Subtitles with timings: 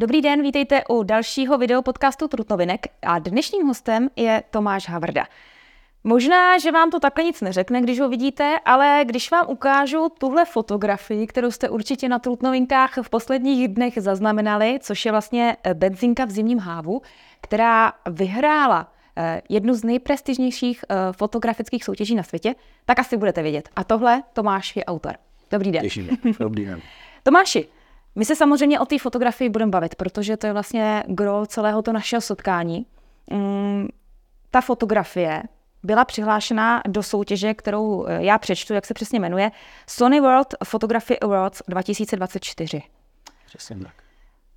[0.00, 5.26] Dobrý den, vítejte u dalšího videopodcastu Trutnovinek a dnešním hostem je Tomáš Havrda.
[6.04, 10.44] Možná, že vám to takhle nic neřekne, když ho vidíte, ale když vám ukážu tuhle
[10.44, 16.30] fotografii, kterou jste určitě na Trutnovinkách v posledních dnech zaznamenali, což je vlastně benzinka v
[16.30, 17.02] zimním hávu,
[17.40, 22.54] která vyhrála eh, jednu z nejprestižnějších eh, fotografických soutěží na světě,
[22.84, 23.68] tak asi budete vědět.
[23.76, 25.12] A tohle Tomáš je autor.
[25.50, 25.82] Dobrý den.
[25.82, 26.08] Těším.
[26.38, 26.80] Dobrý den.
[27.22, 27.68] Tomáši,
[28.14, 31.92] my se samozřejmě o té fotografii budeme bavit, protože to je vlastně gro celého to
[31.92, 32.86] našeho setkání.
[33.30, 33.88] Mm,
[34.50, 35.42] ta fotografie
[35.82, 39.50] byla přihlášena do soutěže, kterou eh, já přečtu, jak se přesně jmenuje,
[39.86, 42.82] Sony World Photography Awards 2024.
[43.46, 43.94] Přesně tak.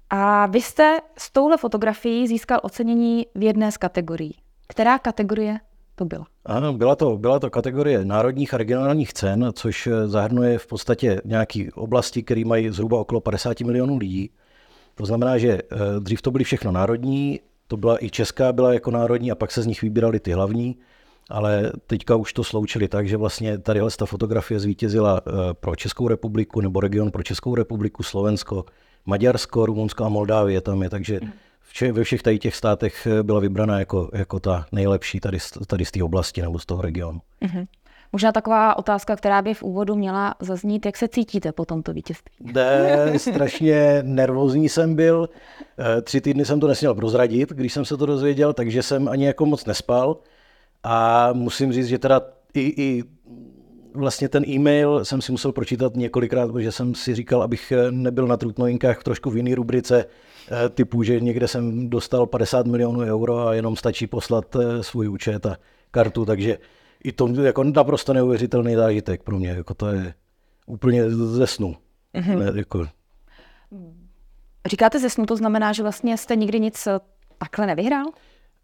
[0.10, 4.38] A vy jste s touhle fotografií získal ocenění v jedné z kategorií.
[4.68, 5.60] Která kategorie
[5.96, 6.26] to byla?
[6.46, 11.22] Ano, byla to, byla to kategorie národních a regionálních cen, což eh, zahrnuje v podstatě
[11.26, 14.30] nějaké oblasti, které mají zhruba okolo 50 milionů lidí.
[14.96, 18.92] To znamená, že eh, dřív to byly všechno národní, to byla i česká byla jako
[18.92, 20.78] národní a pak se z nich vybírali ty hlavní,
[21.30, 26.08] ale teďka už to sloučili tak, že vlastně tady ta fotografie zvítězila eh, pro Českou
[26.08, 28.66] republiku nebo region pro Českou republiku, Slovensko,
[29.06, 31.32] Maďarsko, Rumunsko a Moldávie tam je, takže mhm
[31.64, 35.86] vše, ve všech tady těch státech eh, byla vybraná jako, jako ta nejlepší tady, tady
[35.86, 37.22] z té oblasti nebo z toho regionu.
[37.42, 37.68] Mm-hmm.
[38.14, 42.36] Možná taková otázka, která by v úvodu měla zaznít, jak se cítíte po tomto vítězství?
[42.54, 45.30] Ne, strašně nervózní jsem byl.
[45.80, 49.26] Eh, tři týdny jsem to nesměl prozradit, když jsem se to dozvěděl, takže jsem ani
[49.26, 50.18] jako moc nespal.
[50.84, 52.22] A musím říct, že teda
[52.54, 53.04] i, i
[53.94, 58.28] vlastně ten e-mail jsem si musel pročítat několikrát, protože jsem si říkal, abych eh, nebyl
[58.28, 60.06] na trutnovinkách trošku v jiný rubrice,
[60.52, 65.10] Eh, typu, že někde jsem dostal 50 milionů euro a jenom stačí poslat eh, svůj
[65.10, 65.58] účet a
[65.92, 66.58] kartu, takže
[67.04, 70.14] i to jako naprosto neuvěřitelný zážitek pro mě, jako to je
[70.66, 71.76] úplně ze snu.
[72.16, 72.40] Mm-hmm.
[72.40, 72.88] Ne, jako...
[74.66, 76.88] Říkáte ze snu, to znamená, že vlastně jste nikdy nic
[77.38, 78.06] takhle nevyhrál?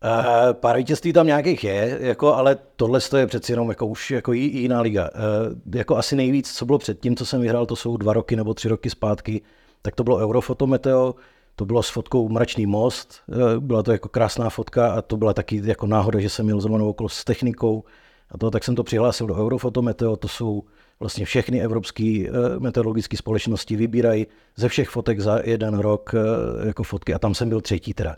[0.04, 4.34] Uh, pár vítězství tam nějakých je, jako, ale tohle je přeci jenom jako už jako
[4.34, 5.10] jiná liga.
[5.16, 8.54] Uh, jako asi nejvíc, co bylo předtím, co jsem vyhrál, to jsou dva roky nebo
[8.54, 9.42] tři roky zpátky,
[9.82, 11.16] tak to bylo Eurofotometeo,
[11.60, 15.34] to bylo s fotkou Mračný most, eh, byla to jako krásná fotka a to byla
[15.34, 17.84] taky jako náhoda, že jsem měl zrovna okolo s technikou
[18.32, 20.64] a to, tak jsem to přihlásil do Eurofotometeo, to jsou
[21.00, 26.84] vlastně všechny evropské eh, meteorologické společnosti vybírají ze všech fotek za jeden rok eh, jako
[26.84, 28.16] fotky a tam jsem byl třetí teda.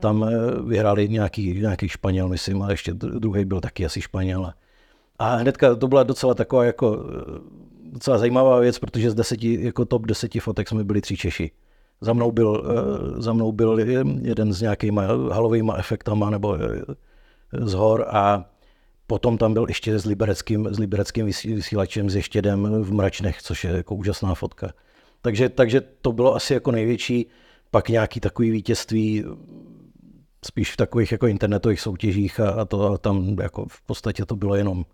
[0.00, 0.30] Tam
[0.66, 4.52] vyhráli nějaký, nějaký Španěl, myslím, a ještě druhý byl taky asi Španěl.
[5.18, 7.04] A hnedka to byla docela taková jako
[7.92, 11.50] docela zajímavá věc, protože z deseti, jako top deseti fotek jsme byli tři Češi.
[12.00, 13.78] Za mnou byl, eh, za mnou byl
[14.22, 15.02] jeden s nějakýma
[15.32, 16.80] halovými efektama nebo eh,
[17.52, 18.50] z hor a
[19.06, 23.70] potom tam byl ještě s libereckým, s libereckým vysílačem s Ještědem v Mračnech, což je
[23.70, 24.72] jako úžasná fotka.
[25.22, 27.26] Takže, takže to bylo asi jako největší,
[27.70, 29.24] pak nějaký takový vítězství
[30.44, 34.36] spíš v takových jako internetových soutěžích a, a to a tam jako v podstatě to
[34.36, 34.84] bylo jenom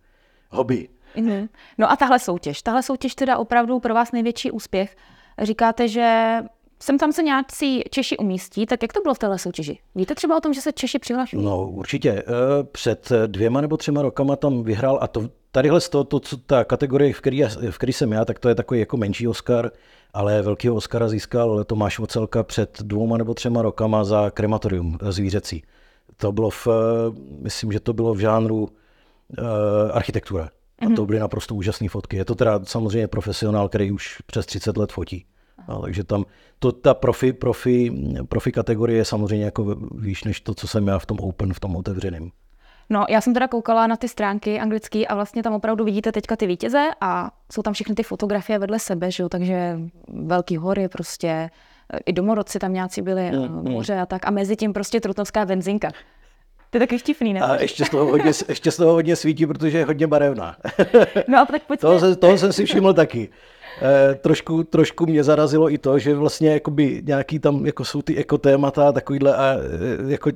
[0.51, 0.89] hobby.
[1.17, 1.49] Mm-hmm.
[1.79, 4.97] No a tahle soutěž, tahle soutěž teda opravdu pro vás největší úspěch.
[5.43, 6.39] Říkáte, že
[6.83, 9.79] sem tam se nějací Češi umístí, tak jak to bylo v téhle soutěži?
[9.95, 11.45] Víte třeba o tom, že se Češi přihlašují?
[11.45, 12.11] No určitě.
[12.11, 12.25] Eh,
[12.73, 17.13] před dvěma nebo třema rokama tam vyhrál a to tadyhle to, to, to, ta kategorie,
[17.13, 19.71] v který, v který jsem já, tak to je takový jako menší Oscar,
[20.15, 25.63] ale velkého Oscara získal Tomáš Vocelka před dvouma nebo třema rokama za krematorium zvířecí.
[26.17, 26.73] To bylo v, eh,
[27.41, 29.47] myslím, že to bylo v žánru uh,
[29.93, 30.49] architektura.
[30.79, 31.07] A to mhm.
[31.07, 32.17] byly naprosto úžasné fotky.
[32.17, 35.27] Je to teda samozřejmě profesionál, který už přes 30 let fotí.
[35.69, 36.25] No, takže tam
[36.59, 37.93] to, ta profi, profi,
[38.29, 41.61] profi kategorie je samozřejmě jako víš, než to, co jsem já v tom open, v
[41.61, 42.31] tom otevřeném.
[42.91, 46.37] No, já jsem teda koukala na ty stránky anglické a vlastně tam opravdu vidíte teďka
[46.37, 49.29] ty vítěze a jsou tam všechny ty fotografie vedle sebe, že jo?
[49.29, 49.79] takže
[50.09, 51.51] velký hory prostě,
[52.07, 53.73] i domorodci tam nějací byli, mm, mm.
[53.73, 55.91] moře a tak a mezi tím prostě trutnovská benzinka.
[56.71, 57.41] To je taky vtipný, ne?
[57.41, 60.57] A ještě z toho hodně, ještě z toho hodně svítí, protože je hodně barevná.
[61.29, 61.81] No a tak pojďme.
[61.81, 63.29] toho, se, toho jsem si všiml taky.
[63.83, 68.17] Eh, trošku, trošku mě zarazilo i to, že vlastně jakoby nějaký tam jako jsou ty
[68.17, 70.31] ekotémata a takovýhle a eh, jako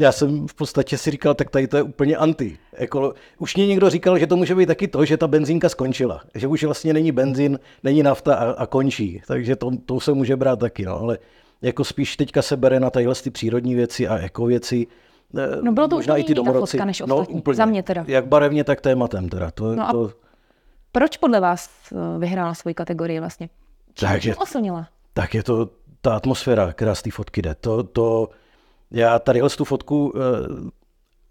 [0.00, 2.58] já jsem v podstatě si říkal, tak tady to je úplně anti.
[2.78, 6.20] Jako, už mě někdo říkal, že to může být taky to, že ta benzínka skončila.
[6.34, 9.22] Že už vlastně není benzín, není nafta a, a končí.
[9.26, 10.84] Takže to, to se může brát taky.
[10.84, 10.98] No.
[11.00, 11.18] Ale
[11.62, 14.86] jako spíš teďka se bere na tadyhle ty přírodní věci a jako věci.
[15.38, 16.76] Eh, no bylo to možná i ty domorodci.
[16.76, 17.56] Fotka než no, úplně.
[17.56, 18.04] Za mě teda.
[18.06, 19.50] Jak barevně, tak tématem teda.
[19.50, 20.12] To, no to,
[20.92, 23.48] proč podle vás eh, vyhrála svoji kategorii vlastně?
[23.94, 24.88] Čím, Takže, oslnila?
[25.12, 25.70] Tak je to
[26.00, 27.54] ta atmosféra, která z té fotky jde.
[27.54, 28.28] To, to,
[28.94, 30.20] já tady tu fotku, eh,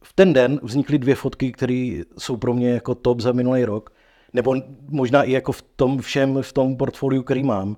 [0.03, 3.89] v ten den vznikly dvě fotky, které jsou pro mě jako top za minulý rok,
[4.33, 4.55] nebo
[4.89, 7.77] možná i jako v tom všem, v tom portfoliu, který mám.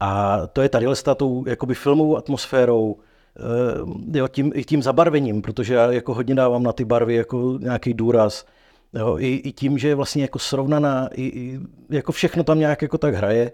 [0.00, 0.86] A to je tady
[1.16, 2.96] tou jakoby filmovou atmosférou,
[3.36, 7.58] eh, jo, tím, i tím zabarvením, protože já jako hodně dávám na ty barvy jako
[7.60, 8.46] nějaký důraz.
[8.94, 11.60] Jo, i, I tím, že je vlastně jako srovnaná, i, i,
[11.90, 13.52] jako všechno tam nějak jako tak hraje.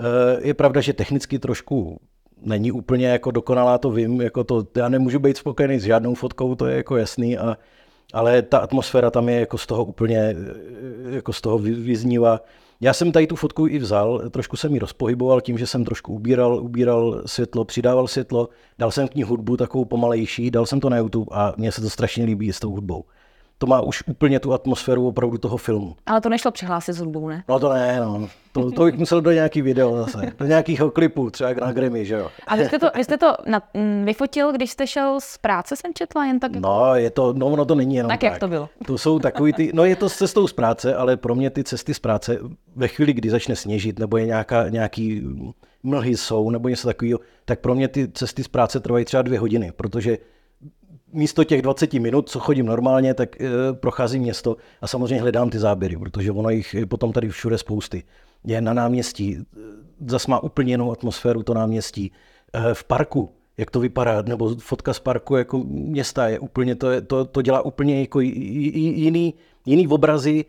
[0.00, 2.00] Eh, je pravda, že technicky trošku
[2.44, 6.54] není úplně jako dokonalá, to vím, jako to, já nemůžu být spokojený s žádnou fotkou,
[6.54, 7.56] to je jako jasný, a,
[8.12, 12.40] ale ta atmosféra tam je jako z toho úplně, eh, jako z toho vyznívá.
[12.80, 16.14] Já jsem tady tu fotku i vzal, trošku jsem ji rozpohyboval tím, že jsem trošku
[16.14, 18.48] ubíral, ubíral světlo, přidával světlo,
[18.78, 21.80] dal jsem k ní hudbu takovou pomalejší, dal jsem to na YouTube a mně se
[21.80, 23.04] to strašně líbí s tou hudbou
[23.62, 25.96] to má už úplně tu atmosféru opravdu toho filmu.
[26.06, 27.44] Ale to nešlo přihlásit s hudbou, ne?
[27.48, 28.28] No to ne, no.
[28.52, 32.14] To, to bych musel do nějaký video zase, do nějakého klipu, třeba na Grammy, že
[32.14, 32.28] jo.
[32.46, 35.76] A vy jste to, vy jste to na, m, vyfotil, když jste šel z práce,
[35.76, 36.52] jsem četla, jen tak?
[36.56, 38.20] No, je to, no, no to není jenom tak.
[38.20, 38.68] Tak jak to bylo?
[38.86, 41.64] To jsou takový ty, no je to s cestou z práce, ale pro mě ty
[41.64, 42.38] cesty z práce
[42.76, 45.22] ve chvíli, kdy začne sněžit, nebo je nějaká, nějaký
[45.82, 49.38] mlhy jsou, nebo něco takového, tak pro mě ty cesty z práce trvají třeba dvě
[49.38, 50.18] hodiny, protože
[51.12, 55.58] místo těch 20 minut, co chodím normálně, tak e, procházím město a samozřejmě hledám ty
[55.58, 58.02] záběry, protože ono jich je potom tady všude spousty.
[58.44, 59.60] Je na náměstí, eh,
[60.06, 62.12] zase má úplně jinou atmosféru to náměstí.
[62.52, 66.90] E, v parku, jak to vypadá, nebo fotka z parku jako města je úplně, to,
[66.90, 69.34] je, to, to dělá úplně jako jiný,
[69.66, 70.44] jiný obrazy,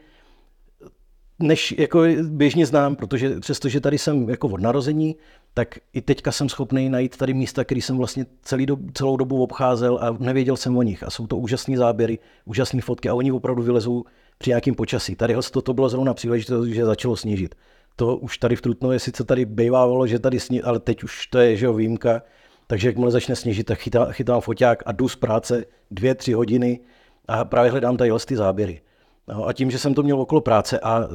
[1.44, 5.16] než jako běžně znám, protože přestože tady jsem jako od narození,
[5.54, 9.44] tak i teďka jsem schopný najít tady místa, které jsem vlastně celý do, celou dobu
[9.44, 11.04] obcházel a nevěděl jsem o nich.
[11.04, 14.04] A jsou to úžasné záběry, úžasné fotky a oni opravdu vylezou
[14.38, 15.16] při nějakém počasí.
[15.16, 17.56] Tady to, to bylo zrovna příležitost, že začalo sněžit.
[17.96, 21.40] To už tady v Trutnově sice tady bývávalo, že tady sní, ale teď už to
[21.40, 22.22] je že jo, výjimka.
[22.68, 26.80] Takže jakmile začne sněžit, tak chytám, chytám foťák a jdu z práce dvě, tři hodiny
[27.28, 28.82] a právě hledám tady ty záběry.
[29.28, 31.08] No, a tím, že jsem to měl okolo práce a e,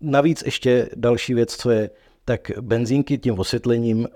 [0.00, 1.90] navíc ještě další věc, co je,
[2.24, 4.08] tak benzínky tím osvětlením e,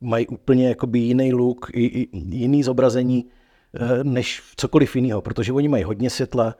[0.00, 1.70] mají úplně jakoby jiný look,
[2.12, 3.24] jiný zobrazení
[3.74, 6.56] e, než cokoliv jiného, protože oni mají hodně světla,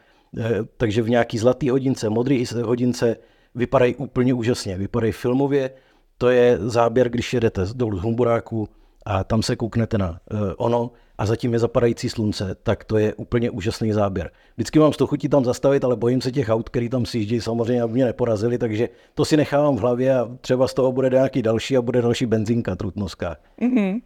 [0.76, 3.16] takže v nějaký zlatý hodince, modrý hodince
[3.54, 5.70] vypadají úplně úžasně, vypadají filmově,
[6.18, 8.68] to je záběr, když jedete dolů z Humburáku
[9.04, 10.20] a tam se kouknete na
[10.56, 14.30] ono, a zatím je zapadající slunce, tak to je úplně úžasný záběr.
[14.56, 17.40] Vždycky mám z toho chutí tam zastavit, ale bojím se těch aut, který tam sjíždí,
[17.40, 21.10] samozřejmě, aby mě neporazili, takže to si nechávám v hlavě a třeba z toho bude
[21.10, 23.36] nějaký další a bude další benzínka trutnovská.
[23.60, 24.00] Mm-hmm.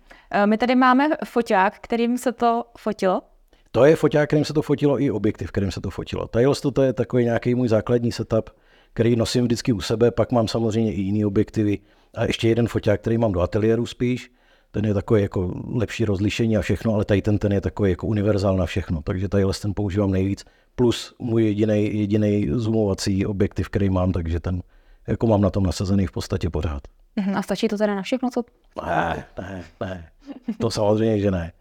[0.46, 3.22] My tady máme foťák, kterým se to fotilo.
[3.70, 6.28] To je foťák, kterým se to fotilo, i objektiv, kterým se to fotilo.
[6.28, 8.50] Tails to je takový nějaký můj základní setup,
[8.92, 11.78] který nosím vždycky u sebe, pak mám samozřejmě i jiný objektivy
[12.14, 14.30] a ještě jeden foťák, který mám do ateliéru spíš
[14.76, 18.06] ten je takový jako lepší rozlišení a všechno, ale tady ten, ten je takový jako
[18.06, 20.44] univerzál na všechno, takže tady ten používám nejvíc,
[20.74, 24.62] plus můj jediný jediný zoomovací objektiv, který mám, takže ten
[25.06, 26.82] jako mám na tom nasazený v podstatě pořád.
[27.16, 28.42] Mhm, a stačí to teda na všechno, co?
[28.86, 30.10] Ne, ne, ne,
[30.58, 31.52] to samozřejmě, že ne.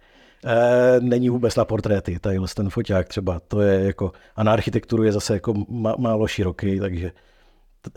[0.46, 5.04] E, není vůbec na portréty, tady ten foťák třeba, to je jako, a na architekturu
[5.04, 5.54] je zase jako
[5.98, 7.12] málo široký, takže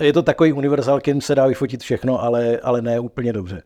[0.01, 3.63] je to takový univerzál, kterým se dá vyfotit všechno, ale, ale ne úplně dobře.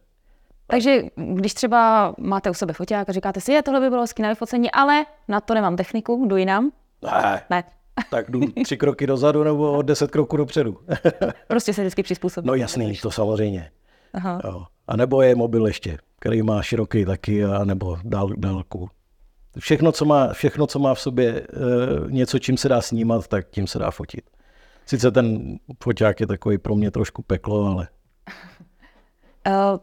[0.72, 4.22] Takže když třeba máte u sebe foťák a říkáte si, je, tohle by bylo hezky
[4.22, 6.72] na vyfocení, ale na to nemám techniku, jdu jinam?
[7.02, 7.42] Ne.
[7.50, 7.64] ne.
[8.10, 10.78] tak jdu tři kroky dozadu nebo deset kroků dopředu.
[11.48, 12.46] prostě se vždycky přizpůsobí.
[12.46, 13.70] No jasný, to samozřejmě.
[14.14, 14.40] Aha.
[14.44, 14.64] Jo.
[14.88, 18.88] A nebo je mobil ještě, který má široký taky, a nebo dál, dálku.
[19.58, 21.46] Všechno co, má, všechno, co má v sobě e,
[22.10, 24.24] něco, čím se dá snímat, tak tím se dá fotit.
[24.86, 27.88] Sice ten foťák je takový pro mě trošku peklo, ale...
[29.46, 29.78] Uh,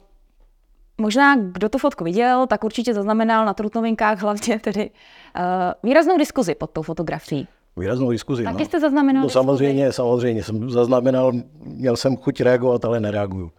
[1.00, 5.44] Možná, kdo tu fotku viděl, tak určitě zaznamenal na Trutnovinkách hlavně tedy uh,
[5.84, 7.48] výraznou diskuzi pod tou fotografií.
[7.78, 8.66] Výraznou diskuzi, Taky no.
[8.66, 9.24] jste zaznamenal?
[9.24, 11.32] No samozřejmě, samozřejmě jsem zaznamenal,
[11.64, 13.52] měl jsem chuť reagovat, ale nereaguju.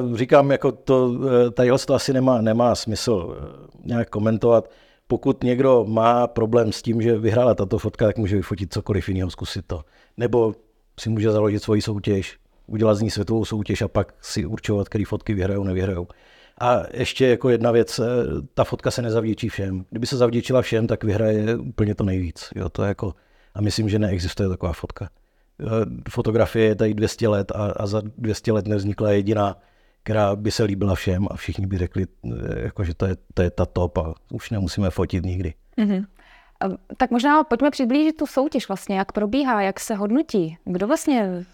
[0.00, 1.12] Uh, říkám, jako to,
[1.46, 3.38] eh, tady to asi nemá, nemá smysl
[3.84, 4.70] nějak komentovat.
[5.06, 9.30] Pokud někdo má problém s tím, že vyhrála tato fotka, tak může vyfotit cokoliv jiného,
[9.30, 9.82] zkusit to.
[10.16, 10.54] Nebo
[11.00, 15.04] si může založit svoji soutěž, udělat z ní světovou soutěž a pak si určovat, které
[15.04, 16.08] fotky vyhrajou, nevyhrajou.
[16.60, 18.04] A ještě jako jedna věc, eh,
[18.54, 19.84] ta fotka se nezavděčí všem.
[19.90, 22.50] Kdyby se zavděčila všem, tak vyhraje úplně to nejvíc.
[22.56, 23.14] Jo, to je jako,
[23.54, 25.08] a myslím, že neexistuje taková fotka.
[25.60, 25.66] Eh,
[26.10, 29.56] fotografie je tady 200 let a, a za 200 let nevznikla jediná,
[30.02, 33.42] která by se líbila všem a všichni by řekli, eh, jako, že to je, to
[33.42, 35.54] je ta top a už nemusíme fotit nikdy.
[35.78, 36.06] Mm-hmm.
[36.96, 40.56] Tak možná pojďme přiblížit tu soutěž vlastně, jak probíhá, jak se hodnotí.
[40.64, 41.44] Kdo vlastně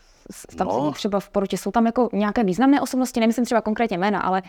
[0.56, 0.92] tam no.
[0.92, 1.58] třeba v porotě?
[1.58, 4.42] Jsou tam jako nějaké významné osobnosti, nemyslím třeba konkrétně jména, ale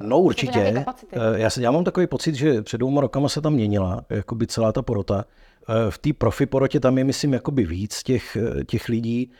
[0.00, 0.84] No určitě.
[1.12, 4.46] Eh, já, se, já mám takový pocit, že před dvěma rokama se tam měnila jakoby
[4.46, 5.24] celá ta porota.
[5.68, 9.30] Eh, v té profi porotě tam je, myslím, jakoby víc těch, eh, těch lidí.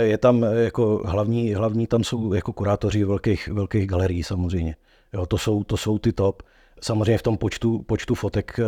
[0.00, 4.76] Je tam jako hlavní, hlavní tam jsou jako kurátoři velkých, velkých galerií samozřejmě.
[5.12, 6.42] Jo, to, jsou, to jsou ty top.
[6.80, 8.60] Samozřejmě v tom počtu, počtu fotek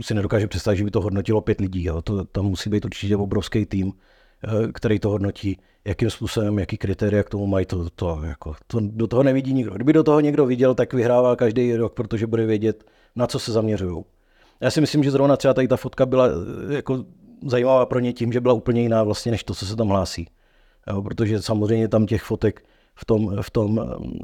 [0.00, 1.84] si nedokáže představit, že by to hodnotilo pět lidí.
[1.84, 2.02] Jo.
[2.02, 3.92] To, tam musí být určitě obrovský tým,
[4.72, 9.06] který to hodnotí, jakým způsobem, jaký kritéria k tomu mají, to, to, jako, to do
[9.06, 9.74] toho nevidí nikdo.
[9.74, 12.84] Kdyby do toho někdo viděl, tak vyhrává každý rok, protože bude vědět,
[13.16, 14.04] na co se zaměřují.
[14.60, 16.28] Já si myslím, že zrovna třeba tady ta fotka byla
[16.70, 17.04] jako
[17.46, 20.28] zajímavá pro ně tím, že byla úplně jiná vlastně, než to, co se tam hlásí.
[20.90, 22.64] Jo, protože samozřejmě tam těch fotek
[22.94, 23.80] v tom, v tom,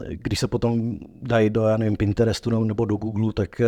[0.09, 3.67] když se potom dají do, já nevím, Pinterestu nebo do Google, tak eh,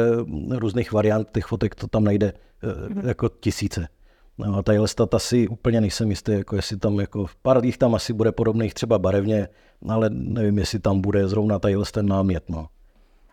[0.59, 2.33] různých variant těch fotek to tam najde
[2.63, 3.09] mm-hmm.
[3.09, 3.89] jako tisíce.
[4.39, 8.13] No a tadyhle asi úplně nejsem jistý, jako jestli tam jako, pár jich tam asi
[8.13, 9.49] bude podobných třeba barevně,
[9.89, 12.67] ale nevím, jestli tam bude zrovna tadyhle ten námět, no.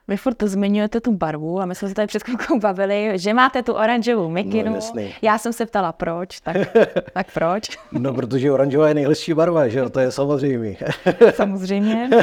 [0.08, 3.64] Vy furt zmiňujete tu barvu a my jsme se tady před chvilkou bavili, že máte
[3.64, 4.78] tu oranžovou mikinu.
[4.96, 6.58] No, Já jsem se ptala proč, tak,
[7.14, 7.78] tak proč?
[7.92, 10.78] No, protože oranžová je nejhezčí barva, že to je samozřejmě.
[11.32, 12.10] Samozřejmě.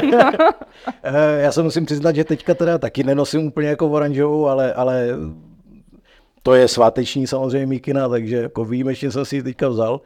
[1.03, 5.07] Eh, já se musím přiznat, že teďka teda taky nenosím úplně jako oranžovou, ale, ale
[6.49, 10.01] to je sváteční samozřejmě mikina, takže jako výjimečně jsem si ji teďka vzal.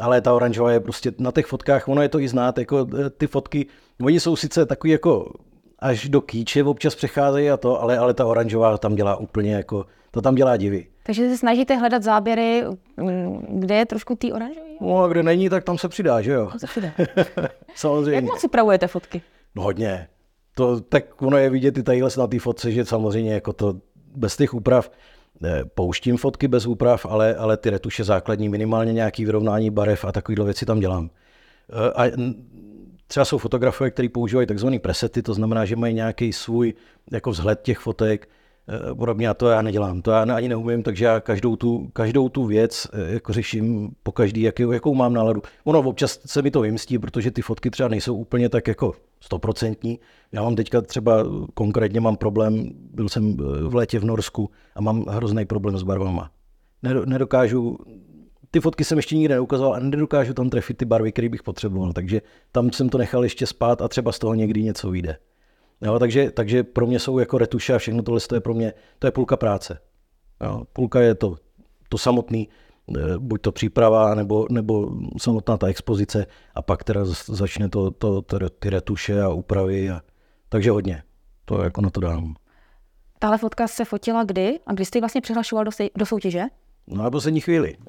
[0.00, 3.10] Ale ta oranžová je prostě na těch fotkách, ono je to i znát, jako eh,
[3.10, 3.66] ty fotky,
[4.02, 5.32] oni jsou sice takový jako
[5.78, 9.86] až do kýče občas přecházejí a to, ale, ale ta oranžová tam dělá úplně jako,
[10.10, 10.86] to tam dělá divy.
[11.02, 12.64] Takže se snažíte hledat záběry,
[13.48, 14.78] kde je trošku tý oranžový?
[14.80, 16.46] No a kde není, tak tam se přidá, že jo?
[16.46, 16.88] Tam se přidá.
[17.74, 18.14] samozřejmě.
[18.14, 19.22] Jak moc upravujete fotky?
[19.54, 20.08] No hodně.
[20.54, 23.74] To, tak ono je vidět i tadyhle na té fotce, že samozřejmě jako to
[24.16, 24.90] bez těch úprav,
[25.74, 30.44] pouštím fotky bez úprav, ale, ale ty retuše základní, minimálně nějaký vyrovnání barev a takovéhle
[30.44, 31.10] věci tam dělám.
[31.70, 32.12] E, a
[33.06, 36.74] třeba jsou fotografové, kteří používají takzvané presety, to znamená, že mají nějaký svůj
[37.12, 38.28] jako vzhled těch fotek,
[38.94, 42.46] podobně a to já nedělám, to já ani neumím, takže já každou tu, každou tu
[42.46, 45.42] věc eh, jako řeším po každý, jakou, jakou mám náladu.
[45.64, 50.00] Ono občas se mi to vymstí, protože ty fotky třeba nejsou úplně tak jako stoprocentní.
[50.32, 54.80] Já mám teďka třeba konkrétně mám problém, byl jsem eh, v létě v Norsku a
[54.80, 56.30] mám hrozný problém s barvama.
[57.06, 57.78] Nedokážu
[58.50, 61.92] ty fotky jsem ještě nikdy neukazoval a nedokážu tam trefit ty barvy, které bych potřeboval,
[61.92, 65.16] takže tam jsem to nechal ještě spát a třeba z toho někdy něco vyjde.
[65.80, 68.72] Jo, takže, takže pro mě jsou jako retuše a všechno tohle to je pro mě,
[68.98, 69.78] to je půlka práce.
[70.44, 71.36] Jo, půlka je to,
[71.88, 72.48] to samotný,
[72.96, 74.90] eh, buď to příprava, nebo, nebo
[75.20, 79.90] samotná ta expozice a pak teda začne to, to, to ty retuše a úpravy.
[79.90, 80.00] A,
[80.48, 81.02] takže hodně,
[81.44, 82.34] to jako na to dám.
[83.18, 86.42] Tahle fotka se fotila kdy a kdy jste ji vlastně přihlašoval do, do soutěže?
[86.86, 87.76] No na poslední chvíli.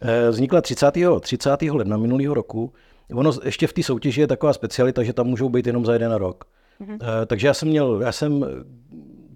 [0.00, 0.94] Eh, vznikla 30.
[1.20, 1.62] 30.
[1.62, 2.72] ledna minulého roku.
[3.14, 6.12] Ono ještě v té soutěži je taková specialita, že tam můžou být jenom za jeden
[6.12, 6.44] rok.
[6.80, 7.26] Mm-hmm.
[7.26, 8.44] Takže já jsem měl, já jsem,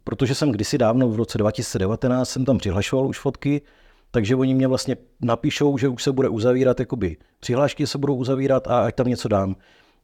[0.05, 3.63] protože jsem kdysi dávno v roce 2019 jsem tam přihlašoval už fotky,
[4.11, 8.69] takže oni mě vlastně napíšou, že už se bude uzavírat, jakoby přihlášky se budou uzavírat
[8.69, 9.57] a ať tam něco dám.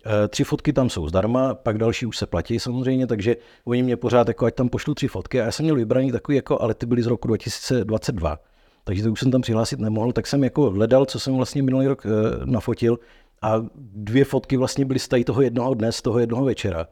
[0.06, 3.96] Eh, tři fotky tam jsou zdarma, pak další už se platí samozřejmě, takže oni mě
[3.96, 6.74] pořád jako ať tam pošlu tři fotky a já jsem měl vybraný takový jako, ale
[6.74, 8.38] ty byly z roku 2022,
[8.84, 11.86] takže to už jsem tam přihlásit nemohl, tak jsem jako hledal, co jsem vlastně minulý
[11.86, 12.08] rok e,
[12.44, 12.98] nafotil
[13.42, 16.86] a dvě fotky vlastně byly z toho jednoho dne, z toho jednoho večera,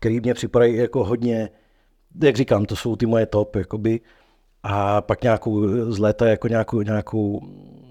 [0.00, 1.50] který mě připadají jako hodně,
[2.22, 4.00] jak říkám, to jsou ty moje top, jakoby,
[4.62, 7.40] a pak nějakou z léta jako nějakou, nějakou,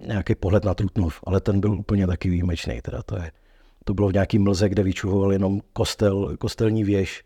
[0.05, 3.31] nějaký pohled na Trutnov, ale ten byl úplně taky výjimečný, teda to je,
[3.85, 7.23] to bylo v nějaký mlze, kde vyčuhoval jenom kostel, kostelní věž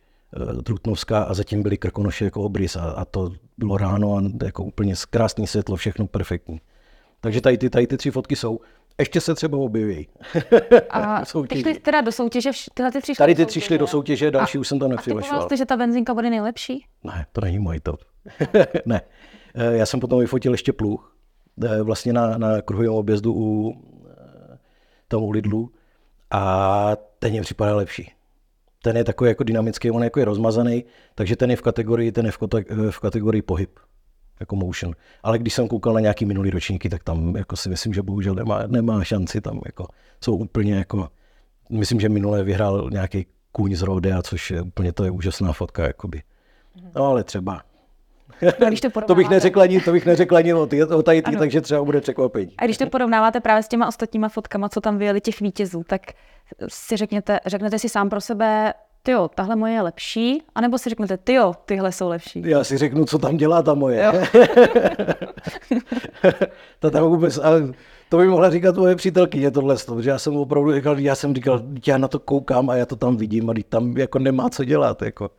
[0.60, 4.63] e, Trutnovská a zatím byly krkonoše jako obrys a, a to bylo ráno a jako
[4.63, 6.62] úplně krásný světlo, všechno perfektní.
[7.22, 8.60] Takže tady ty, tady ty tři fotky jsou.
[9.00, 10.08] Ještě se třeba objeví.
[10.90, 14.32] A ty šli teda do soutěže, tyhle ty tři Tady ty tři šly do soutěže,
[14.32, 15.44] další a, už jsem tam nepřihlašoval.
[15.44, 16.86] A ty že ta benzinka bude nejlepší?
[17.04, 18.00] Ne, to není můj top.
[18.86, 19.02] ne.
[19.56, 21.16] E, já jsem potom vyfotil ještě pluh,
[21.64, 23.76] e, vlastně na, na kruhovém objezdu u
[25.08, 25.72] tomu Lidlu
[26.32, 28.12] a ten je připadá lepší.
[28.82, 30.86] Ten je takový jako dynamický, on jako je rozmazaný,
[31.16, 32.38] takže ten je v kategorii, ten je v,
[32.90, 33.80] v kategorii pohyb,
[34.40, 34.94] jako motion.
[35.24, 38.36] Ale když jsem koukal na nějaký minulý ročníky, tak tam jako si myslím, že bohužel
[38.36, 39.88] nemá, nemá šanci, tam jako
[40.24, 41.10] jsou úplně jako,
[41.70, 45.88] myslím, že minule vyhrál nějaký kůň z Rodea, což je úplně to je úžasná fotka,
[45.88, 46.22] jakoby.
[46.96, 47.62] No ale třeba.
[48.60, 51.22] No, když to, to bych neřekl ani, to bych neřekl ani o, ty, o tady
[51.22, 52.54] ty, takže třeba bude překvapení.
[52.58, 56.02] A když to porovnáváte právě s těma ostatníma fotkama, co tam vyjeli těch vítězů, tak
[56.68, 58.74] si řekněte, řeknete si sám pro sebe,
[59.04, 62.42] tyjo, tahle moje je lepší, anebo si řeknete, tyjo, tyhle jsou lepší.
[62.46, 64.12] Já si řeknu, co tam dělá ta moje.
[66.80, 67.74] ta tam vůbec, ale
[68.10, 71.62] to by mohla říkat moje přítelkyně tohle, protože já jsem opravdu říkal, já jsem říkal,
[71.88, 75.02] já na to koukám a já to tam vidím a tam jako nemá co dělat.
[75.02, 75.32] Jako.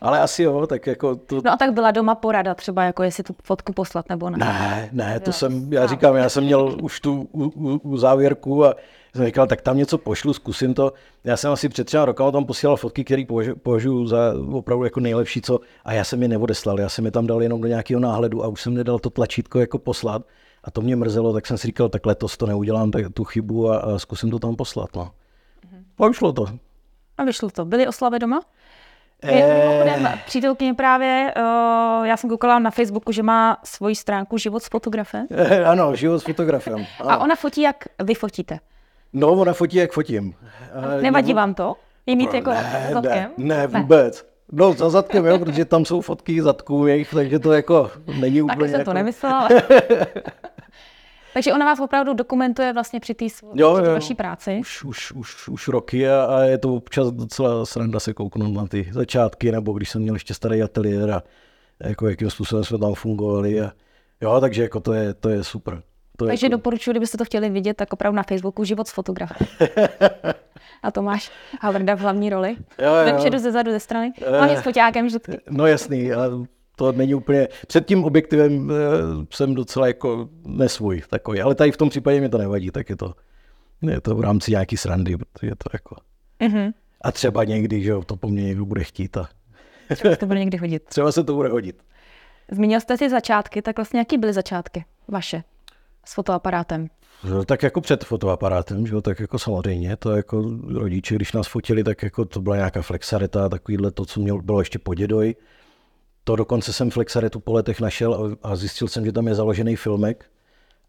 [0.00, 1.40] Ale asi jo, tak jako to...
[1.44, 4.38] No a tak byla doma porada třeba, jako jestli tu fotku poslat nebo ne.
[4.38, 5.32] Ne, ne, to jo.
[5.32, 8.74] jsem, já říkám, já jsem měl už tu u, u, u závěrku a
[9.16, 10.92] jsem říkal, tak tam něco pošlu, zkusím to.
[11.24, 13.24] Já jsem asi před třeba rokem tam posílal fotky, které
[13.62, 17.26] považuji za opravdu jako nejlepší, co, a já jsem je neodeslal, já jsem je tam
[17.26, 20.22] dal jenom do nějakého náhledu a už jsem nedal to tlačítko jako poslat.
[20.64, 23.70] A to mě mrzelo, tak jsem si říkal, tak letos to neudělám tak, tu chybu
[23.70, 24.96] a, a zkusím to tam poslat.
[24.96, 25.10] No.
[25.70, 25.84] Mhm.
[25.98, 26.46] A vyšlo to.
[27.18, 27.64] A vyšlo to.
[27.64, 28.40] Byly oslavy doma?
[29.22, 30.18] Eh...
[30.26, 35.26] přítelkyně právě, uh, já jsem koukala na Facebooku, že má svoji stránku Život s fotografem.
[35.30, 36.86] Eh, ano, Život s fotografem.
[37.08, 38.58] A ona fotí, jak vy fotíte.
[39.12, 40.34] No, ona fotí, jak fotím.
[41.00, 41.76] Nevadí vám to?
[42.06, 43.30] Je mít jako ne, za zadkem?
[43.36, 44.30] Ne, ne, vůbec.
[44.52, 47.90] No, za zadkem, jo, protože tam jsou fotky zadků jejich, takže to jako
[48.20, 48.58] není úplně...
[48.58, 48.90] Tak jsem jako...
[48.90, 49.48] to nemyslela.
[51.34, 53.26] takže ona vás opravdu dokumentuje vlastně při té
[53.94, 54.58] vaší práci?
[54.60, 58.66] Už, už, už, už roky a, a je to občas docela sranda se kouknout na
[58.66, 61.22] ty začátky, nebo když jsem měl ještě starý ateliér a
[61.80, 63.60] jako jakým způsobem jsme tam fungovali.
[63.60, 63.72] A,
[64.20, 65.82] jo, takže jako to je, to je super.
[66.20, 66.56] To Takže jako...
[66.56, 69.46] doporučuji, kdybyste to chtěli vidět, tak opravdu na Facebooku život s fotografem.
[70.82, 72.56] A Tomáš Havrda v hlavní roli.
[72.78, 73.04] Jo, jo.
[73.04, 74.12] Vepředu, ze zadu, ze strany.
[74.28, 75.38] Hlavně s foťákem vždycky.
[75.50, 76.30] No jasný, ale
[76.76, 77.48] to není úplně...
[77.66, 78.74] Před tím objektivem eh,
[79.30, 82.96] jsem docela jako nesvůj takový, ale tady v tom případě mi to nevadí, tak je
[82.96, 83.14] to,
[83.82, 85.96] je to v rámci nějaký srandy, protože je to jako...
[86.40, 86.72] Mm-hmm.
[87.00, 89.28] A třeba někdy, že to po mně někdo bude chtít a...
[89.94, 90.82] Třeba se to bude někdy hodit.
[90.88, 91.82] Třeba se to bude hodit.
[92.50, 95.42] Zmínil jste si začátky, tak vlastně jaký byly začátky vaše?
[96.04, 96.88] S fotoaparátem?
[97.24, 101.48] No, tak jako před fotoaparátem, že jo, tak jako samozřejmě, to jako rodiče, když nás
[101.48, 105.34] fotili, tak jako to byla nějaká flexareta, takovýhle to, co měl, bylo ještě po dědoj.
[106.24, 110.30] To dokonce jsem flexaretu po letech našel a, zjistil jsem, že tam je založený filmek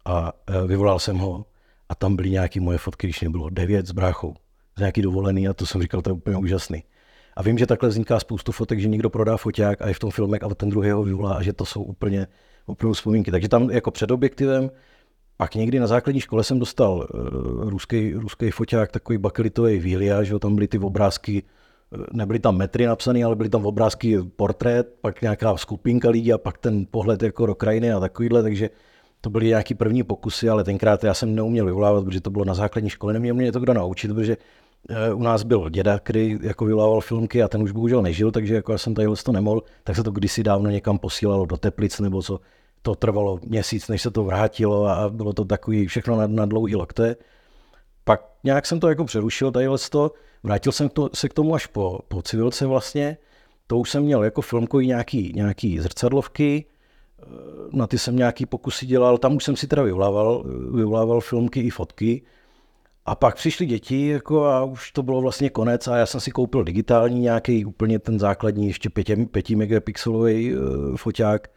[0.04, 1.46] a e, vyvolal jsem ho
[1.88, 4.34] a tam byly nějaké moje fotky, když mě bylo devět s bráchou,
[4.76, 6.84] z nějaký dovolený a to jsem říkal, to je úplně úžasný.
[7.36, 10.10] A vím, že takhle vzniká spoustu fotek, že někdo prodá foťák a je v tom
[10.10, 12.26] filmek a ten druhý ho vyvolá a že to jsou úplně,
[12.66, 13.30] úplně vzpomínky.
[13.30, 14.70] Takže tam jako před objektivem
[15.36, 20.38] pak někdy na základní škole jsem dostal uh, ruský, ruský foťák, takový bakelitový výlia, že
[20.38, 21.42] tam byly ty obrázky,
[21.94, 26.38] eh, nebyly tam metry napsané, ale byly tam obrázky portrét, pak nějaká skupinka lidí a
[26.38, 28.70] pak ten pohled jako do krajiny a takovýhle, takže
[29.20, 32.54] to byly nějaký první pokusy, ale tenkrát já jsem neuměl vyvolávat, protože to bylo na
[32.54, 34.36] základní škole, neměl mě to kdo naučit, protože
[34.88, 38.54] eh, u nás byl děda, který jako vyvolával filmky a ten už bohužel nežil, takže
[38.54, 42.00] jako já jsem tady to nemohl, tak se to kdysi dávno někam posílalo do Teplic
[42.00, 42.40] nebo co
[42.82, 46.76] to trvalo měsíc, než se to vrátilo a bylo to takový všechno na, na dlouhý
[46.76, 47.16] lokte.
[48.04, 51.66] Pak nějak jsem to jako přerušil, tady to, vrátil jsem to, se k tomu až
[51.66, 53.16] po, po civilce vlastně.
[53.66, 56.64] To už jsem měl jako filmkový nějaký, nějaký zrcadlovky,
[57.22, 57.24] eh,
[57.72, 61.70] na ty jsem nějaký pokusy dělal, tam už jsem si teda vyvolával, vyvolával filmky i
[61.70, 62.22] fotky.
[63.06, 66.30] A pak přišly děti jako a už to bylo vlastně konec a já jsem si
[66.30, 71.48] koupil digitální nějaký úplně ten základní ještě 5, 5 megapixelový uh, foťák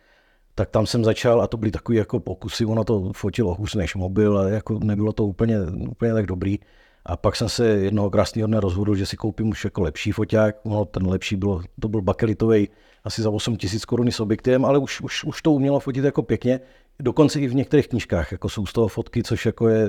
[0.55, 3.95] tak tam jsem začal a to byly takové jako pokusy, ono to fotilo hůř než
[3.95, 5.57] mobil a jako nebylo to úplně,
[5.89, 6.59] úplně tak dobrý.
[7.05, 10.55] A pak jsem se jednoho krásného dne rozhodl, že si koupím už jako lepší foťák.
[10.63, 12.69] Ono ten lepší bylo, to byl bakelitový
[13.03, 16.23] asi za 8 tisíc korun s objektivem, ale už, už, už to umělo fotit jako
[16.23, 16.59] pěkně.
[16.99, 19.87] Dokonce i v některých knížkách jako jsou z toho fotky, což jako je,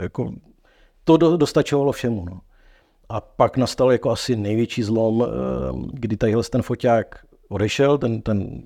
[0.00, 0.32] jako,
[1.04, 2.24] to do, dostačovalo všemu.
[2.24, 2.40] No.
[3.08, 5.28] A pak nastal jako asi největší zlom, eh,
[5.92, 8.62] kdy tadyhle ten foťák odešel, ten, ten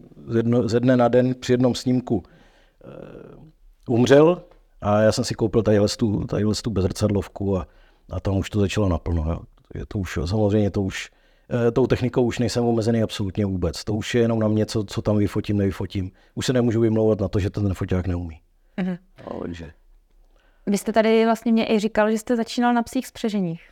[0.66, 4.42] ze, dne na den při jednom snímku uh, umřel
[4.80, 7.66] a já jsem si koupil tadyhle tu, tadyhle tu bezrcadlovku a,
[8.10, 9.24] a tam už to začalo naplno.
[9.30, 9.40] Jo.
[9.74, 11.10] Je to už, samozřejmě to už,
[11.64, 13.84] uh, tou technikou už nejsem omezený absolutně vůbec.
[13.84, 16.10] To už je jenom na mě, co, co tam vyfotím, nevyfotím.
[16.34, 18.40] Už se nemůžu vymlouvat na to, že ten foťák neumí.
[18.78, 18.98] Mm-hmm.
[19.30, 19.72] No, takže.
[20.66, 23.71] Vy jste tady vlastně mě i říkal, že jste začínal na psích spřeženích.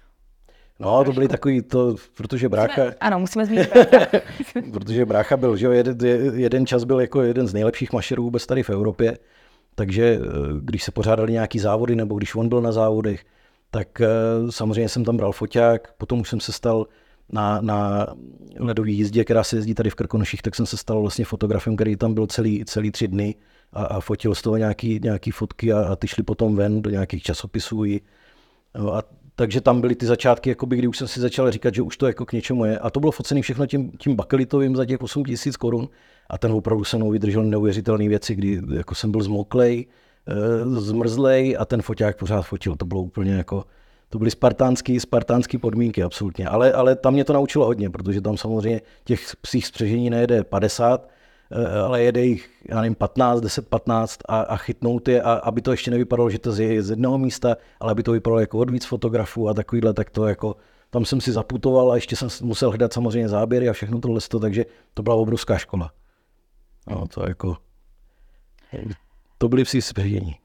[0.81, 2.83] No, to byly takový, to, protože brácha...
[2.83, 3.71] Musíme, ano, musíme zmínit
[4.73, 5.99] protože brácha byl, že jo, jeden,
[6.35, 9.19] jeden čas byl jako jeden z nejlepších mašerů vůbec tady v Evropě,
[9.75, 10.27] takže eh,
[10.61, 13.25] když se pořádali nějaký závody, nebo když on byl na závodech,
[13.71, 14.07] tak eh,
[14.51, 16.87] samozřejmě jsem tam bral foťák, potom už jsem se stal
[17.33, 18.07] na, na
[18.59, 21.97] ledové jízdě, která se jezdí tady v Krkonoších, tak jsem se stal vlastně fotografem, který
[21.97, 23.35] tam byl celý, celý tři dny
[23.73, 26.91] a, a fotil z toho nějaký, nějaký fotky a, a ty šly potom ven do
[26.91, 27.85] nějakých časopisů.
[27.85, 28.01] I,
[28.93, 29.03] a
[29.37, 32.07] takže tam byly ty začátky, jakoby, kdy už jsem si začal říkat, že už to
[32.07, 32.79] jako k něčemu je.
[32.79, 35.89] A to bylo focené všechno tím, tím bakelitovým za těch 8 tisíc korun.
[36.31, 39.87] A ten opravdu se mnou vydržel neuvěřitelné věci, kdy jako jsem byl zmoklej,
[40.27, 42.77] e, zmrzlej a ten foťák pořád fotil.
[42.77, 43.65] To bylo úplně jako,
[44.09, 46.47] to byly spartánské spartánský podmínky, absolutně.
[46.49, 51.09] Ale, ale tam mě to naučilo hodně, protože tam samozřejmě těch psích spřežení nejede 50,
[51.09, 51.20] Eh,
[51.85, 55.71] ale jede jich, já nevím, 15, 10, 15 a, a chytnout je, a, aby to
[55.71, 58.85] ještě nevypadalo, že to je z jednoho místa, ale aby to vypadalo jako od víc
[58.85, 60.57] fotografů a takovýhle, tak to jako
[60.91, 64.65] tam jsem si zaputoval a ještě jsem musel hledat samozřejmě záběry a všechno tohle, takže
[64.95, 65.93] to byla obrovská škola.
[66.91, 67.57] No, to jako,
[69.39, 70.37] to byly psi spědění.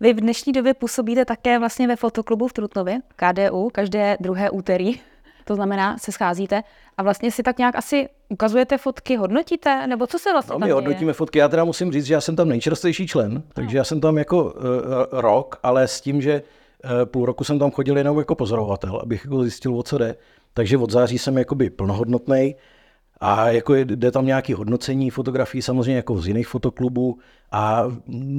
[0.00, 5.00] Vy v dnešní době působíte také vlastně ve fotoklubu v Trutnově, KDU, každé druhé úterý.
[5.44, 6.62] To znamená, se scházíte
[6.96, 10.68] a vlastně si tak nějak asi ukazujete fotky, hodnotíte, nebo co se vlastně no, tam
[10.68, 11.12] my hodnotíme děje?
[11.12, 11.38] fotky.
[11.38, 13.42] Já teda musím říct, že já jsem tam nejčerstvější člen, no.
[13.52, 14.50] takže já jsem tam jako uh,
[15.12, 16.42] rok, ale s tím, že
[16.84, 20.16] uh, půl roku jsem tam chodil jenom jako pozorovatel, abych jako zjistil, o co jde.
[20.54, 22.54] Takže od září jsem jakoby plnohodnotný.
[23.24, 27.18] A jako jde tam nějaké hodnocení fotografií, samozřejmě jako z jiných fotoklubů
[27.52, 27.84] a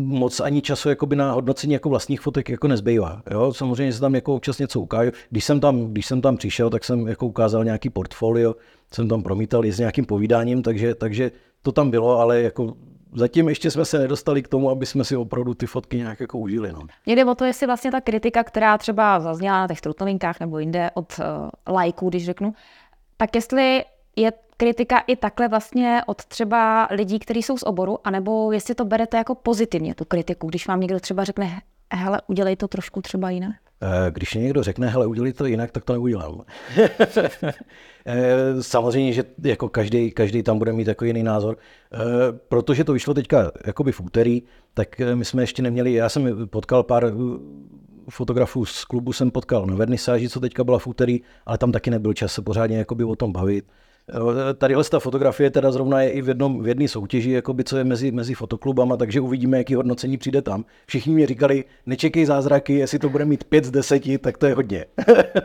[0.06, 3.22] moc ani času jakoby na hodnocení jako vlastních fotek jako nezbývá.
[3.32, 3.54] Jo?
[3.54, 5.12] Samozřejmě se tam jako občas něco ukážu.
[5.30, 8.56] Když jsem tam, když jsem tam přišel, tak jsem jako ukázal nějaký portfolio,
[8.93, 12.74] jsem tam promítal i s nějakým povídáním, takže, takže to tam bylo, ale jako
[13.13, 16.39] zatím ještě jsme se nedostali k tomu, aby jsme si opravdu ty fotky nějak jako
[16.39, 16.72] užili.
[16.74, 16.82] No.
[17.06, 20.60] Mě jde o to, jestli vlastně ta kritika, která třeba zazněla na těch trutnovinkách nebo
[20.60, 22.54] jinde od uh, lajků, když řeknu,
[23.17, 23.84] tak jestli
[24.15, 24.32] je
[24.63, 29.17] kritika i takhle vlastně od třeba lidí, kteří jsou z oboru, anebo jestli to berete
[29.17, 31.62] jako pozitivně, tu kritiku, když vám někdo třeba řekne,
[31.93, 33.56] hele, udělej to trošku třeba jinak?
[33.82, 36.41] Eh, když někdo řekne, hele, udělej to jinak, tak to neudělám.
[38.06, 41.58] Eh, samozřejmě, že jako každý, každý tam bude mít jako jiný názor.
[41.93, 41.97] Eh,
[42.47, 46.84] protože to vyšlo teďka jakoby v úterý, tak my jsme ještě neměli, já jsem potkal
[46.84, 47.12] pár
[48.10, 51.89] fotografů z klubu, jsem potkal na vernisáži, co teďka byla v úterý, ale tam taky
[51.89, 53.65] nebyl čas se pořádně jakoby o tom bavit.
[54.58, 57.84] Tadyhle ta fotografie teda zrovna je i v jednom v jedné soutěži, jakoby, co je
[57.84, 60.66] mezi, mezi fotoklubama, takže uvidíme, jaký hodnocení přijde tam.
[60.86, 64.54] Všichni mi říkali, nečekej zázraky, jestli to bude mít 5 z 10, tak to je
[64.54, 64.86] hodně.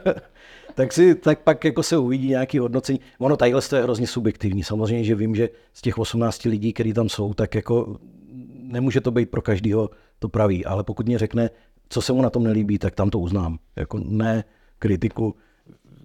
[0.74, 3.00] tak, si, tak pak jako se uvidí nějaký hodnocení.
[3.18, 4.64] Ono tadyhle je hrozně subjektivní.
[4.64, 7.96] Samozřejmě, že vím, že z těch 18 lidí, kteří tam jsou, tak jako
[8.62, 11.50] nemůže to být pro každého to pravý, ale pokud mě řekne,
[11.88, 13.58] co se mu na tom nelíbí, tak tam to uznám.
[13.76, 14.44] Jako ne
[14.78, 15.34] kritiku,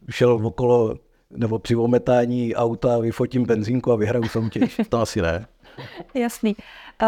[0.10, 0.96] šel okolo
[1.36, 4.82] nebo při ometání auta vyfotím benzínku a vyhraju soutěž.
[4.90, 5.46] To asi ne.
[6.14, 6.56] Jasný.
[7.04, 7.08] Uh,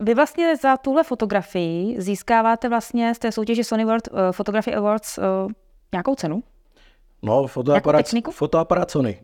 [0.00, 5.18] vy vlastně za tuhle fotografii získáváte vlastně z té soutěže Sony World uh, Photography Awards
[5.18, 5.24] uh,
[5.92, 6.42] nějakou cenu?
[7.22, 9.20] No, fotoaparát, fotoaparát Sony.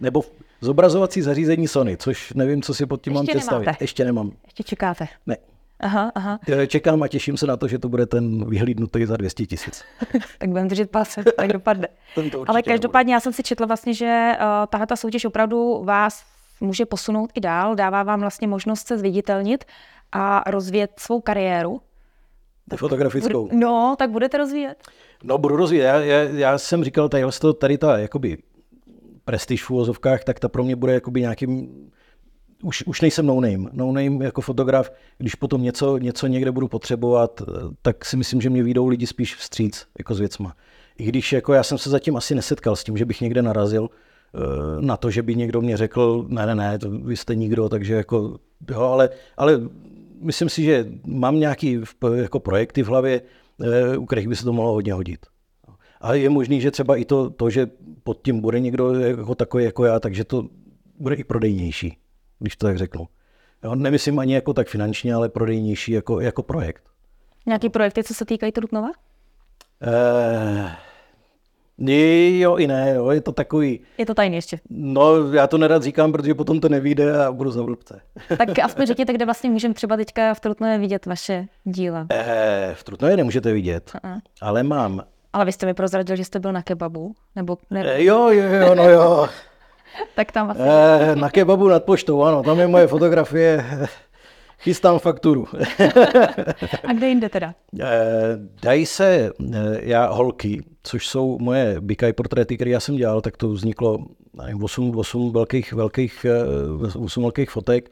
[0.00, 0.22] Nebo
[0.60, 3.80] zobrazovací zařízení Sony, což nevím, co si pod tím Ještě mám představit.
[3.80, 4.32] Ještě nemám.
[4.44, 5.08] Ještě čekáte.
[5.26, 5.36] Ne.
[5.80, 6.38] Aha, aha.
[6.66, 9.84] Čekám a těším se na to, že to bude ten vyhlídnutý za 200 tisíc.
[10.38, 11.88] tak budeme držet palce, tak dopadne.
[12.46, 16.24] Ale každopádně já jsem si četla vlastně, že uh, tahle ta soutěž opravdu vás
[16.60, 19.64] může posunout i dál, dává vám vlastně možnost se zviditelnit
[20.12, 21.80] a rozvíjet svou kariéru.
[22.70, 23.48] Tak, fotografickou.
[23.52, 24.88] No, tak budete rozvíjet?
[25.24, 25.84] No, budu rozvíjet.
[25.84, 27.24] Já, já, já jsem říkal, tady,
[27.58, 28.38] tady ta jakoby
[29.24, 31.68] prestiž v úvozovkách, tak ta pro mě bude jakoby nějakým
[32.62, 33.70] už, už nejsem no name.
[33.72, 37.42] No name jako fotograf, když potom něco, něco někde budu potřebovat,
[37.82, 40.56] tak si myslím, že mě výjdou lidi spíš vstříc jako s věcma.
[40.98, 43.88] I když jako já jsem se zatím asi nesetkal s tím, že bych někde narazil
[43.90, 44.38] eh,
[44.80, 47.94] na to, že by někdo mě řekl, ne, ne, ne, to vy jste nikdo, takže
[47.94, 48.38] jako,
[48.70, 49.60] jo, ale, ale
[50.20, 51.80] myslím si, že mám nějaký
[52.14, 53.22] jako projekty v hlavě,
[53.62, 55.26] eh, u kterých by se to mohlo hodně hodit.
[56.00, 57.70] A je možný, že třeba i to, to že
[58.02, 60.48] pod tím bude někdo jako takový jako já, takže to
[60.98, 61.98] bude i prodejnější
[62.38, 63.08] když to tak řeknu.
[63.64, 66.82] Jo, nemyslím ani jako tak finančně, ale prodejnější jako, jako projekt.
[67.46, 68.88] Nějaký projekty, co se týkají Trutnova?
[69.82, 70.76] Eh,
[72.38, 73.80] jo i ne, jo, je to takový...
[73.98, 74.60] Je to tajný ještě.
[74.70, 78.00] No, já to nerad říkám, protože potom to nevíde a budu za blbce.
[78.38, 82.06] tak aspoň řekněte, kde vlastně můžeme třeba teďka v Trutnově vidět vaše díla.
[82.12, 84.20] Eh, v Trutnově nemůžete vidět, uh-uh.
[84.40, 85.02] ale mám.
[85.32, 87.58] Ale vy jste mi prozradil, že jste byl na kebabu, nebo...
[87.70, 87.94] Ne...
[87.94, 89.28] Eh, jo, jo, jo, no jo.
[90.14, 90.60] tak tam asi...
[90.60, 93.64] Eh, na kebabu nad poštou, ano, tam je moje fotografie.
[94.58, 95.46] Chystám fakturu.
[96.88, 97.54] A kde jinde teda?
[97.80, 97.86] Eh,
[98.62, 103.36] dají se, eh, já holky, což jsou moje bikaj portréty, které já jsem dělal, tak
[103.36, 103.98] to vzniklo
[104.42, 106.26] nevím, 8, 8 velkých, velkých,
[106.98, 107.90] 8 velkých fotek,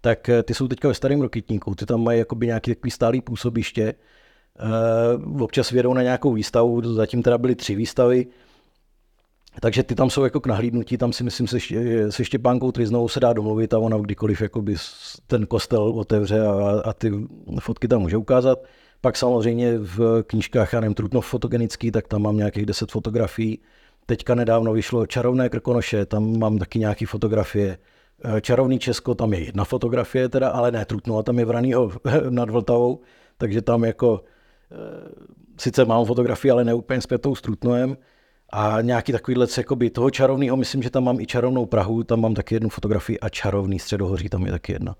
[0.00, 3.94] tak ty jsou teďka ve starém rokitníku, ty tam mají jakoby nějaký takový stálý působiště,
[5.40, 8.26] občas vědou na nějakou výstavu, zatím teda byly tři výstavy,
[9.60, 11.58] takže ty tam jsou jako k nahlídnutí, tam si myslím, se,
[12.10, 14.74] se Štěpánkou Triznou se dá domluvit a ona kdykoliv jakoby
[15.26, 17.12] ten kostel otevře a, a ty
[17.60, 18.58] fotky tam může ukázat.
[19.00, 23.60] Pak samozřejmě v knížkách, já nevím, Trutnov fotogenický, tak tam mám nějakých 10 fotografií.
[24.06, 27.78] Teďka nedávno vyšlo Čarovné krkonoše, tam mám taky nějaké fotografie.
[28.40, 31.92] Čarovný Česko, tam je jedna fotografie teda, ale ne Trutnova, tam je Vranýho
[32.30, 33.00] nad Vltavou,
[33.38, 34.24] takže tam jako
[34.72, 34.76] eh,
[35.60, 37.96] sice mám fotografii, ale ne úplně s Pětou s Trutnovem.
[38.52, 42.34] A nějaký takovýhle, jakoby toho čarovného, myslím, že tam mám i čarovnou Prahu, tam mám
[42.34, 44.96] taky jednu fotografii a čarovný středohoří, tam je taky jedna.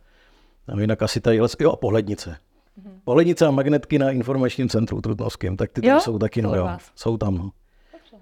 [0.68, 2.30] A jinak asi tady, jo a pohlednice.
[2.30, 2.92] Mm-hmm.
[3.04, 6.00] Pohlednice a magnetky na informačním centru Trutnovském, tak ty tam jo?
[6.00, 7.34] jsou taky, no jo, jsou tam.
[7.34, 7.50] No.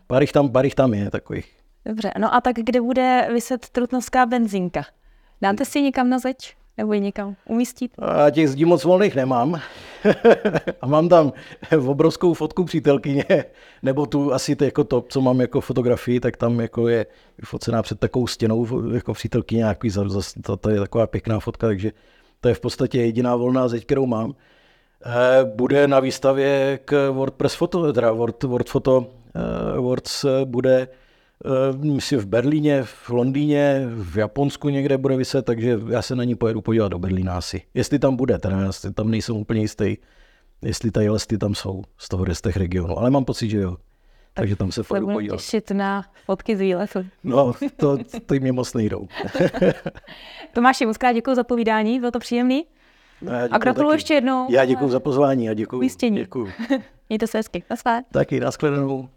[0.06, 1.56] Pár jich tam, pár jich tam je takových.
[1.84, 4.84] Dobře, no a tak kde bude vyset trutnovská benzínka?
[5.42, 6.56] Dáte si někam na zeď?
[6.78, 7.92] Nebo ji někam umístit?
[7.98, 9.60] A těch zdí moc volných nemám.
[10.80, 11.32] a mám tam
[11.86, 13.24] obrovskou fotku přítelkyně,
[13.82, 17.06] nebo tu asi to, jako to, co mám jako fotografii, tak tam jako je
[17.38, 19.90] vyfocená před takovou stěnou jako přítelkyně nějaký,
[20.42, 21.92] to, to je taková pěkná fotka, takže
[22.40, 24.34] to je v podstatě jediná volná zeď, kterou mám.
[25.04, 30.88] Eh, bude na výstavě k WordPress Photo, teda Word, Word Photo eh, Words eh, bude
[31.76, 36.34] myslím v Berlíně, v Londýně, v Japonsku někde bude vyset, takže já se na ní
[36.34, 37.62] pojedu podívat do Berlína asi.
[37.74, 39.96] Jestli tam bude, teda já tam nejsem úplně jistý,
[40.62, 43.76] jestli ty lesty tam jsou z toho z těch regionů, ale mám pocit, že jo.
[44.34, 45.36] Takže tam se pojedu podívat.
[45.36, 47.06] těšit na fotky z výletu.
[47.24, 49.08] No, to, to mě moc nejdou.
[50.52, 52.64] Tomáši, moc krát děkuji za povídání, bylo to příjemný.
[53.22, 54.46] No, a gratuluji ještě jednou.
[54.50, 55.76] Já děkuji za pozvání a děkuji.
[55.76, 56.16] Umístění.
[56.16, 56.52] Děkuji.
[57.08, 57.62] Mějte se hezky.
[57.70, 58.02] Naschle.
[58.12, 59.08] Taky, nashledanou.